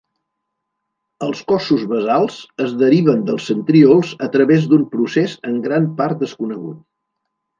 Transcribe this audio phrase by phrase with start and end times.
[1.25, 6.83] Els cossos basals es deriven dels centríols a través d'un procés en gran part desconegut.